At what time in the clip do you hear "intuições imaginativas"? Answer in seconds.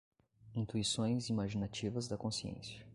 0.55-2.07